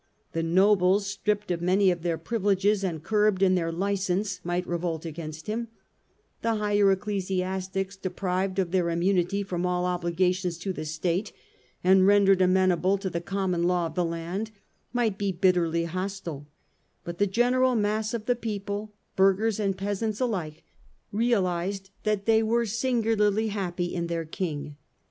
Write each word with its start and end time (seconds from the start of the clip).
The 0.33 0.41
nobles, 0.41 1.05
stripped 1.05 1.51
of 1.51 1.61
many 1.61 1.91
of 1.91 2.01
their 2.01 2.17
privileges 2.17 2.83
and 2.83 3.03
curbed 3.03 3.43
in 3.43 3.53
their 3.53 3.71
licence, 3.71 4.39
might 4.43 4.65
revolt 4.65 5.05
against 5.05 5.45
him: 5.45 5.67
the 6.41 6.55
higher 6.55 6.85
ecclesias 6.95 7.71
tics, 7.71 7.97
deprived 7.97 8.57
of 8.57 8.71
their 8.71 8.89
immunity 8.89 9.43
from 9.43 9.63
all 9.63 9.85
obligations 9.85 10.57
to 10.57 10.73
the 10.73 10.85
State 10.85 11.33
and 11.83 12.07
rendered 12.07 12.41
amenable 12.41 12.97
to 12.97 13.11
the 13.11 13.21
common 13.21 13.61
law 13.65 13.85
of 13.85 13.93
the 13.93 14.03
land, 14.03 14.49
might 14.91 15.19
be 15.19 15.31
bitterly 15.31 15.83
hostile: 15.85 16.47
but 17.03 17.19
the 17.19 17.27
general 17.27 17.75
mass 17.75 18.11
of 18.15 18.25
the 18.25 18.35
people, 18.35 18.95
burghers 19.15 19.59
and 19.59 19.77
peasants 19.77 20.19
alike, 20.19 20.63
realised 21.11 21.91
that 22.05 22.25
they 22.25 22.41
were 22.41 22.65
singularly 22.65 23.49
happy 23.49 23.93
in 23.93 24.07
their 24.07 24.25
King. 24.25 24.77